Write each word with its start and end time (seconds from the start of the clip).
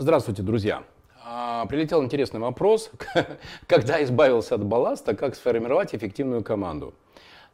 Здравствуйте, 0.00 0.40
друзья. 0.40 0.82
А, 1.22 1.66
Прилетел 1.66 2.02
интересный 2.02 2.40
вопрос. 2.40 2.90
Когда 3.66 4.02
избавился 4.02 4.54
от 4.54 4.64
балласта, 4.64 5.14
как 5.14 5.34
сформировать 5.34 5.94
эффективную 5.94 6.42
команду? 6.42 6.94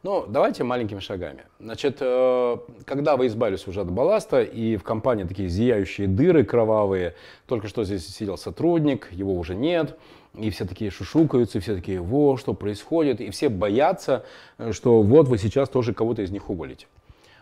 Ну, 0.01 0.25
давайте 0.25 0.63
маленькими 0.63 0.99
шагами. 0.99 1.43
Значит, 1.59 1.97
э, 1.99 2.57
когда 2.85 3.17
вы 3.17 3.27
избавились 3.27 3.67
уже 3.67 3.81
от 3.81 3.91
балласта, 3.91 4.43
и 4.43 4.77
в 4.77 4.83
компании 4.83 5.25
такие 5.25 5.49
зияющие 5.49 6.07
дыры 6.07 6.45
кровавые, 6.45 7.15
только 7.47 7.67
что 7.67 7.83
здесь 7.83 8.07
сидел 8.07 8.37
сотрудник, 8.37 9.11
его 9.11 9.35
уже 9.35 9.53
нет, 9.53 9.97
и 10.33 10.49
все 10.49 10.63
такие 10.63 10.89
шушукаются, 10.89 11.57
и 11.57 11.61
все 11.61 11.75
такие, 11.75 11.99
во, 11.99 12.37
что 12.37 12.53
происходит, 12.53 13.19
и 13.19 13.29
все 13.29 13.49
боятся, 13.49 14.23
э, 14.57 14.71
что 14.71 15.01
вот 15.01 15.27
вы 15.27 15.37
сейчас 15.37 15.67
тоже 15.67 15.93
кого-то 15.93 16.21
из 16.21 16.31
них 16.31 16.49
уволите. 16.49 16.87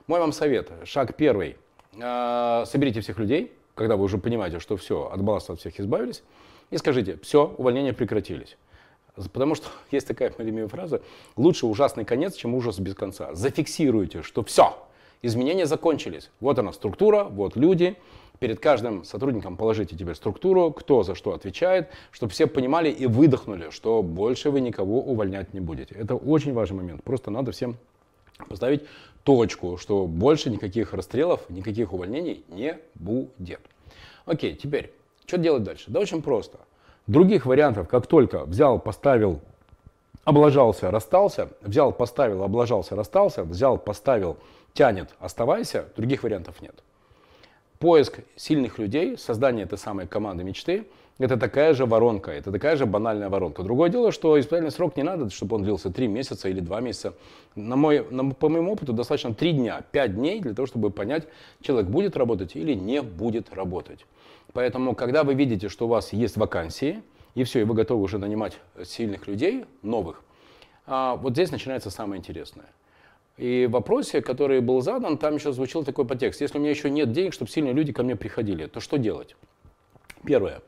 Мой 0.07 0.19
вам 0.19 0.31
совет. 0.31 0.71
Шаг 0.83 1.15
первый. 1.15 1.57
Э, 1.93 2.63
соберите 2.65 3.01
всех 3.01 3.19
людей, 3.19 3.51
когда 3.75 3.97
вы 3.97 4.05
уже 4.05 4.17
понимаете, 4.17 4.59
что 4.59 4.77
все, 4.77 5.09
от 5.11 5.21
балласта 5.21 5.53
от 5.53 5.59
всех 5.59 5.79
избавились, 5.79 6.23
и 6.71 6.77
скажите, 6.77 7.19
все, 7.21 7.53
увольнения 7.57 7.93
прекратились. 7.93 8.57
Потому 9.15 9.55
что 9.55 9.67
есть 9.91 10.07
такая 10.07 10.33
любимая 10.37 10.67
фраза, 10.67 11.01
лучше 11.35 11.67
ужасный 11.67 12.05
конец, 12.05 12.35
чем 12.35 12.55
ужас 12.55 12.79
без 12.79 12.95
конца. 12.95 13.33
Зафиксируйте, 13.35 14.23
что 14.23 14.43
все, 14.43 14.75
изменения 15.21 15.65
закончились. 15.65 16.31
Вот 16.39 16.57
она 16.57 16.73
структура, 16.73 17.25
вот 17.25 17.55
люди. 17.55 17.95
Перед 18.39 18.59
каждым 18.59 19.05
сотрудником 19.05 19.55
положите 19.55 19.95
теперь 19.95 20.15
структуру, 20.15 20.71
кто 20.71 21.03
за 21.03 21.15
что 21.15 21.33
отвечает, 21.33 21.87
чтобы 22.11 22.33
все 22.33 22.47
понимали 22.47 22.89
и 22.89 23.05
выдохнули, 23.05 23.69
что 23.69 24.03
больше 24.03 24.51
вы 24.51 24.59
никого 24.59 25.01
увольнять 25.01 25.53
не 25.53 25.61
будете. 25.61 25.95
Это 25.95 26.15
очень 26.15 26.51
важный 26.51 26.75
момент. 26.75 27.01
Просто 27.01 27.31
надо 27.31 27.53
всем 27.53 27.77
поставить 28.49 28.83
точку, 29.23 29.77
что 29.77 30.05
больше 30.05 30.49
никаких 30.49 30.93
расстрелов, 30.93 31.49
никаких 31.49 31.93
увольнений 31.93 32.43
не 32.47 32.77
будет. 32.95 33.59
Окей, 34.25 34.55
теперь, 34.55 34.93
что 35.25 35.37
делать 35.37 35.63
дальше? 35.63 35.85
Да 35.87 35.99
очень 35.99 36.21
просто. 36.21 36.59
Других 37.07 37.45
вариантов, 37.45 37.87
как 37.87 38.07
только 38.07 38.45
взял, 38.45 38.79
поставил, 38.79 39.41
облажался, 40.23 40.91
расстался, 40.91 41.49
взял, 41.61 41.91
поставил, 41.91 42.43
облажался, 42.43 42.95
расстался, 42.95 43.43
взял, 43.43 43.77
поставил, 43.77 44.37
тянет, 44.73 45.13
оставайся, 45.19 45.85
других 45.95 46.23
вариантов 46.23 46.61
нет. 46.61 46.75
Поиск 47.85 48.21
сильных 48.35 48.79
людей, 48.79 49.15
создание 49.15 49.65
этой 49.65 49.77
самой 49.77 50.07
команды 50.07 50.43
мечты– 50.43 50.87
это 51.19 51.37
такая 51.37 51.75
же 51.75 51.85
воронка, 51.85 52.31
это 52.31 52.51
такая 52.51 52.77
же 52.77 52.87
банальная 52.87 53.29
воронка. 53.29 53.61
Другое 53.61 53.91
дело, 53.91 54.11
что 54.11 54.39
испытательный 54.39 54.71
срок 54.71 54.97
не 54.97 55.03
надо, 55.03 55.29
чтобы 55.29 55.57
он 55.57 55.61
длился 55.61 55.91
3 55.91 56.07
месяца 56.07 56.49
или 56.49 56.61
2 56.61 56.81
месяца. 56.81 57.13
На 57.53 57.75
мой, 57.75 58.03
на, 58.09 58.31
по 58.31 58.49
моему 58.49 58.73
опыту 58.73 58.91
достаточно 58.91 59.35
3 59.35 59.51
дня, 59.51 59.83
5 59.91 60.15
дней 60.15 60.39
для 60.39 60.55
того, 60.55 60.65
чтобы 60.65 60.89
понять, 60.89 61.27
человек 61.61 61.87
будет 61.87 62.17
работать 62.17 62.55
или 62.55 62.73
не 62.73 63.03
будет 63.03 63.53
работать. 63.53 64.07
Поэтому, 64.53 64.95
когда 64.95 65.23
вы 65.23 65.35
видите, 65.35 65.69
что 65.69 65.85
у 65.85 65.87
вас 65.87 66.11
есть 66.11 66.37
вакансии, 66.37 67.03
и 67.35 67.43
все, 67.43 67.61
и 67.61 67.65
вы 67.65 67.75
готовы 67.75 68.01
уже 68.01 68.17
нанимать 68.17 68.57
сильных 68.83 69.27
людей, 69.27 69.65
новых, 69.83 70.23
а, 70.87 71.17
вот 71.17 71.33
здесь 71.33 71.51
начинается 71.51 71.91
самое 71.91 72.17
интересное. 72.17 72.65
И 73.37 73.65
в 73.65 73.71
вопросе, 73.71 74.21
который 74.21 74.61
был 74.61 74.81
задан, 74.81 75.17
там 75.17 75.35
еще 75.35 75.51
звучал 75.51 75.83
такой 75.83 76.05
подтекст. 76.05 76.39
Если 76.39 76.57
у 76.57 76.61
меня 76.61 76.69
еще 76.69 76.89
нет 76.89 77.11
денег, 77.11 77.33
чтобы 77.33 77.51
сильные 77.51 77.73
люди 77.73 77.91
ко 77.91 78.03
мне 78.03 78.15
приходили, 78.15 78.67
то 78.67 78.79
что 78.79 78.97
делать? 78.97 79.35
Первое. 80.25 80.61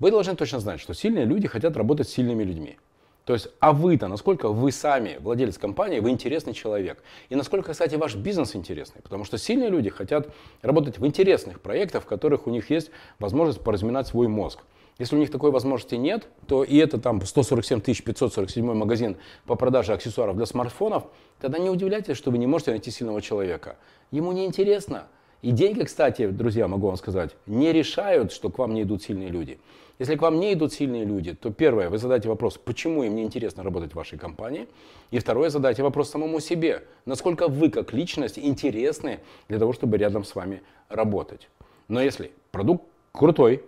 Вы 0.00 0.10
должны 0.10 0.34
точно 0.34 0.58
знать, 0.58 0.80
что 0.80 0.94
сильные 0.94 1.24
люди 1.24 1.46
хотят 1.46 1.76
работать 1.76 2.08
с 2.08 2.12
сильными 2.12 2.42
людьми. 2.42 2.76
То 3.24 3.34
есть, 3.34 3.48
а 3.60 3.72
вы-то, 3.72 4.08
насколько 4.08 4.48
вы 4.48 4.72
сами, 4.72 5.16
владелец 5.20 5.56
компании, 5.56 6.00
вы 6.00 6.10
интересный 6.10 6.54
человек. 6.54 7.04
И 7.28 7.36
насколько, 7.36 7.70
кстати, 7.70 7.94
ваш 7.94 8.16
бизнес 8.16 8.56
интересный. 8.56 9.00
Потому 9.00 9.22
что 9.22 9.38
сильные 9.38 9.70
люди 9.70 9.90
хотят 9.90 10.34
работать 10.60 10.98
в 10.98 11.06
интересных 11.06 11.60
проектах, 11.60 12.02
в 12.02 12.06
которых 12.06 12.48
у 12.48 12.50
них 12.50 12.68
есть 12.70 12.90
возможность 13.20 13.62
поразминать 13.62 14.08
свой 14.08 14.26
мозг. 14.26 14.58
Если 14.98 15.16
у 15.16 15.18
них 15.18 15.30
такой 15.30 15.50
возможности 15.50 15.94
нет, 15.94 16.28
то 16.46 16.64
и 16.64 16.76
это 16.76 16.98
там 16.98 17.20
147 17.24 17.80
547 17.80 18.74
магазин 18.74 19.16
по 19.46 19.54
продаже 19.54 19.92
аксессуаров 19.92 20.36
для 20.36 20.46
смартфонов, 20.46 21.04
тогда 21.40 21.58
не 21.58 21.70
удивляйтесь, 21.70 22.16
что 22.16 22.30
вы 22.30 22.38
не 22.38 22.46
можете 22.46 22.72
найти 22.72 22.90
сильного 22.90 23.22
человека. 23.22 23.76
Ему 24.10 24.32
не 24.32 24.44
интересно. 24.44 25.06
И 25.40 25.50
деньги, 25.50 25.82
кстати, 25.82 26.28
друзья, 26.28 26.68
могу 26.68 26.86
вам 26.86 26.96
сказать, 26.96 27.34
не 27.46 27.72
решают, 27.72 28.30
что 28.30 28.48
к 28.48 28.58
вам 28.58 28.74
не 28.74 28.82
идут 28.82 29.02
сильные 29.02 29.28
люди. 29.28 29.58
Если 29.98 30.14
к 30.14 30.22
вам 30.22 30.38
не 30.38 30.52
идут 30.52 30.72
сильные 30.72 31.04
люди, 31.04 31.34
то 31.34 31.50
первое, 31.50 31.90
вы 31.90 31.98
задаете 31.98 32.28
вопрос, 32.28 32.58
почему 32.58 33.02
им 33.02 33.16
не 33.16 33.24
интересно 33.24 33.62
работать 33.62 33.92
в 33.92 33.96
вашей 33.96 34.18
компании. 34.18 34.68
И 35.10 35.18
второе, 35.18 35.50
задайте 35.50 35.82
вопрос 35.82 36.10
самому 36.10 36.38
себе, 36.40 36.84
насколько 37.06 37.48
вы 37.48 37.70
как 37.70 37.92
личность 37.92 38.38
интересны 38.38 39.20
для 39.48 39.58
того, 39.58 39.72
чтобы 39.72 39.98
рядом 39.98 40.24
с 40.24 40.34
вами 40.34 40.62
работать. 40.88 41.48
Но 41.88 42.00
если 42.00 42.32
продукт 42.52 42.84
крутой, 43.12 43.64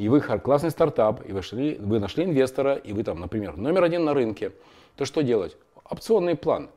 и 0.00 0.08
вы 0.08 0.20
классный 0.20 0.70
стартап, 0.70 1.28
и 1.28 1.32
вы, 1.32 1.42
шли, 1.42 1.76
вы 1.78 2.00
нашли 2.00 2.24
инвестора, 2.24 2.74
и 2.74 2.94
вы 2.94 3.04
там, 3.04 3.20
например, 3.20 3.58
номер 3.58 3.84
один 3.84 4.04
на 4.06 4.14
рынке, 4.14 4.52
то 4.96 5.04
что 5.04 5.22
делать? 5.22 5.58
Опционный 5.84 6.36
план. 6.36 6.70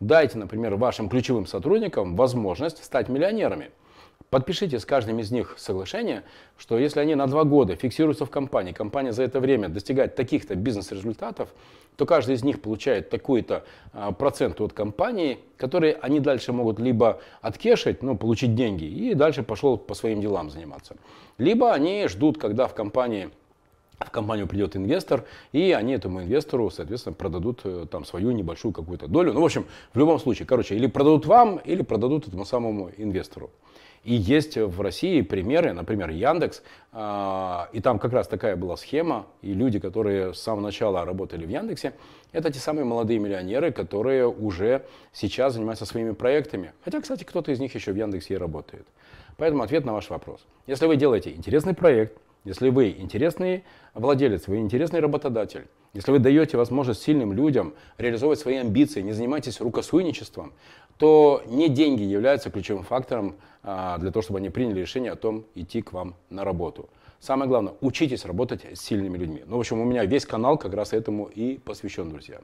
Дайте, 0.00 0.38
например, 0.38 0.74
вашим 0.74 1.08
ключевым 1.08 1.46
сотрудникам 1.46 2.16
возможность 2.16 2.82
стать 2.82 3.08
миллионерами– 3.08 3.70
Подпишите 4.30 4.80
с 4.80 4.84
каждым 4.84 5.20
из 5.20 5.30
них 5.30 5.54
соглашение, 5.58 6.24
что 6.58 6.76
если 6.76 6.98
они 6.98 7.14
на 7.14 7.28
два 7.28 7.44
года 7.44 7.76
фиксируются 7.76 8.26
в 8.26 8.30
компании, 8.30 8.72
компания 8.72 9.12
за 9.12 9.22
это 9.22 9.38
время 9.38 9.68
достигает 9.68 10.16
таких-то 10.16 10.56
бизнес-результатов, 10.56 11.50
то 11.96 12.04
каждый 12.04 12.34
из 12.34 12.42
них 12.42 12.60
получает 12.60 13.10
такой-то 13.10 13.64
а, 13.92 14.10
процент 14.10 14.60
от 14.60 14.72
компании, 14.72 15.38
который 15.56 15.92
они 15.92 16.18
дальше 16.18 16.52
могут 16.52 16.80
либо 16.80 17.20
откешить, 17.42 18.02
ну, 18.02 18.16
получить 18.16 18.56
деньги, 18.56 18.84
и 18.84 19.14
дальше 19.14 19.44
пошел 19.44 19.78
по 19.78 19.94
своим 19.94 20.20
делам 20.20 20.50
заниматься. 20.50 20.96
Либо 21.38 21.72
они 21.72 22.08
ждут, 22.08 22.38
когда 22.38 22.66
в 22.66 22.74
компании 22.74 23.30
в 24.06 24.10
компанию 24.10 24.46
придет 24.46 24.76
инвестор, 24.76 25.24
и 25.52 25.72
они 25.72 25.94
этому 25.94 26.22
инвестору, 26.22 26.70
соответственно, 26.70 27.14
продадут 27.14 27.60
э, 27.64 27.86
там 27.90 28.04
свою 28.04 28.30
небольшую 28.32 28.72
какую-то 28.72 29.08
долю. 29.08 29.32
Ну, 29.32 29.40
в 29.40 29.44
общем, 29.44 29.66
в 29.92 29.98
любом 29.98 30.18
случае, 30.18 30.46
короче, 30.46 30.76
или 30.76 30.86
продадут 30.86 31.26
вам, 31.26 31.56
или 31.56 31.82
продадут 31.82 32.28
этому 32.28 32.44
самому 32.44 32.90
инвестору. 32.96 33.50
И 34.04 34.14
есть 34.14 34.58
в 34.58 34.80
России 34.82 35.22
примеры, 35.22 35.72
например, 35.72 36.10
Яндекс, 36.10 36.62
а, 36.92 37.70
и 37.72 37.80
там 37.80 37.98
как 37.98 38.12
раз 38.12 38.28
такая 38.28 38.54
была 38.54 38.76
схема, 38.76 39.26
и 39.40 39.54
люди, 39.54 39.78
которые 39.78 40.34
с 40.34 40.40
самого 40.40 40.64
начала 40.64 41.06
работали 41.06 41.46
в 41.46 41.48
Яндексе, 41.48 41.94
это 42.32 42.52
те 42.52 42.58
самые 42.58 42.84
молодые 42.84 43.18
миллионеры, 43.18 43.72
которые 43.72 44.28
уже 44.28 44.84
сейчас 45.12 45.54
занимаются 45.54 45.86
своими 45.86 46.12
проектами. 46.12 46.72
Хотя, 46.84 47.00
кстати, 47.00 47.24
кто-то 47.24 47.50
из 47.50 47.60
них 47.60 47.74
еще 47.74 47.92
в 47.92 47.96
Яндексе 47.96 48.34
и 48.34 48.36
работает. 48.36 48.86
Поэтому 49.38 49.62
ответ 49.62 49.86
на 49.86 49.94
ваш 49.94 50.10
вопрос. 50.10 50.44
Если 50.66 50.86
вы 50.86 50.96
делаете 50.96 51.32
интересный 51.32 51.74
проект, 51.74 52.18
если 52.44 52.68
вы 52.68 52.90
интересный 52.90 53.64
владелец, 53.94 54.46
вы 54.46 54.58
интересный 54.58 55.00
работодатель, 55.00 55.66
если 55.94 56.10
вы 56.10 56.18
даете 56.18 56.56
возможность 56.56 57.02
сильным 57.02 57.32
людям 57.32 57.74
реализовывать 57.98 58.40
свои 58.40 58.56
амбиции, 58.56 59.00
не 59.00 59.12
занимайтесь 59.12 59.60
рукосуйничеством, 59.60 60.52
то 60.98 61.42
не 61.46 61.68
деньги 61.68 62.02
являются 62.02 62.50
ключевым 62.50 62.82
фактором 62.84 63.36
а, 63.62 63.98
для 63.98 64.10
того, 64.10 64.22
чтобы 64.22 64.40
они 64.40 64.50
приняли 64.50 64.80
решение 64.80 65.12
о 65.12 65.16
том, 65.16 65.44
идти 65.54 65.82
к 65.82 65.92
вам 65.92 66.14
на 66.30 66.44
работу. 66.44 66.88
Самое 67.20 67.48
главное, 67.48 67.74
учитесь 67.80 68.24
работать 68.24 68.64
с 68.74 68.80
сильными 68.80 69.16
людьми. 69.16 69.42
Ну, 69.46 69.56
в 69.56 69.60
общем, 69.60 69.80
у 69.80 69.84
меня 69.84 70.04
весь 70.04 70.26
канал 70.26 70.58
как 70.58 70.74
раз 70.74 70.92
этому 70.92 71.26
и 71.26 71.56
посвящен, 71.56 72.10
друзья. 72.10 72.40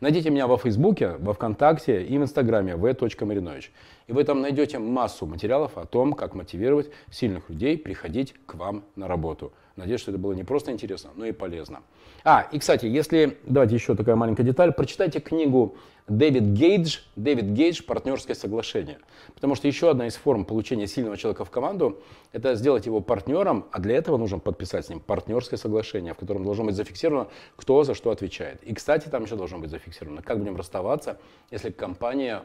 Найдите 0.00 0.30
меня 0.30 0.46
во 0.46 0.58
Фейсбуке, 0.58 1.16
во 1.18 1.32
Вконтакте 1.32 2.02
и 2.02 2.18
в 2.18 2.22
Инстаграме 2.22 2.76
v.marinovich. 2.76 3.70
И 4.06 4.12
вы 4.12 4.24
там 4.24 4.42
найдете 4.42 4.78
массу 4.78 5.26
материалов 5.26 5.78
о 5.78 5.86
том, 5.86 6.12
как 6.12 6.34
мотивировать 6.34 6.90
сильных 7.10 7.48
людей 7.48 7.78
приходить 7.78 8.34
к 8.46 8.54
вам 8.54 8.84
на 8.94 9.08
работу. 9.08 9.52
Надеюсь, 9.76 10.00
что 10.00 10.10
это 10.10 10.18
было 10.18 10.32
не 10.32 10.42
просто 10.42 10.72
интересно, 10.72 11.10
но 11.14 11.26
и 11.26 11.32
полезно. 11.32 11.82
А, 12.24 12.48
и, 12.50 12.58
кстати, 12.58 12.86
если, 12.86 13.38
давайте 13.44 13.74
еще 13.74 13.94
такая 13.94 14.16
маленькая 14.16 14.42
деталь, 14.42 14.72
прочитайте 14.72 15.20
книгу 15.20 15.76
Дэвид 16.08 16.44
Гейдж, 16.54 17.00
Дэвид 17.14 17.46
Гейдж 17.46 17.82
«Партнерское 17.82 18.34
соглашение». 18.34 18.98
Потому 19.34 19.54
что 19.54 19.68
еще 19.68 19.90
одна 19.90 20.06
из 20.06 20.14
форм 20.14 20.46
получения 20.46 20.86
сильного 20.86 21.18
человека 21.18 21.44
в 21.44 21.50
команду– 21.50 22.02
это 22.32 22.54
сделать 22.54 22.86
его 22.86 23.00
партнером, 23.00 23.66
а 23.70 23.78
для 23.78 23.96
этого 23.96 24.16
нужно 24.16 24.38
подписать 24.38 24.86
с 24.86 24.88
ним 24.88 25.00
партнерское 25.00 25.58
соглашение, 25.58 26.14
в 26.14 26.16
котором 26.16 26.42
должно 26.42 26.64
быть 26.64 26.74
зафиксировано, 26.74 27.28
кто 27.56 27.84
за 27.84 27.94
что 27.94 28.10
отвечает. 28.10 28.62
И, 28.62 28.72
кстати, 28.72 29.08
там 29.08 29.24
еще 29.24 29.36
должно 29.36 29.58
быть 29.58 29.70
зафиксировано, 29.70 30.22
как 30.22 30.38
будем 30.38 30.56
расставаться, 30.56 31.18
если 31.50 31.70
компания 31.70 32.44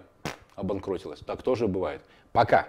обанкротилась. 0.55 1.19
Так 1.19 1.43
тоже 1.43 1.67
бывает. 1.67 2.01
Пока! 2.33 2.67